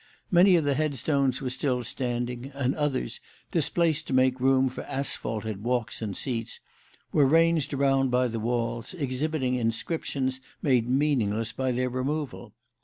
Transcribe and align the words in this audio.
Many 0.31 0.55
of 0.55 0.63
the 0.65 0.73
headstones 0.73 1.43
were 1.43 1.51
still 1.51 1.83
standing, 1.83 2.51
and 2.55 2.73
others, 2.75 3.19
displaced 3.51 4.07
to 4.07 4.13
make 4.13 4.39
room 4.39 4.67
for 4.67 4.81
asphalted 4.85 5.63
walks 5.63 6.01
and 6.01 6.17
seats, 6.17 6.59
were 7.11 7.27
ranged 7.27 7.71
around 7.71 8.09
by 8.09 8.27
the 8.27 8.39
walls, 8.39 8.95
exhibiting 8.95 9.53
inscriptions 9.53 10.41
made 10.59 10.89
meaningless 10.89 11.51
by 11.51 11.71
their 11.71 11.91
removal. 11.91 12.55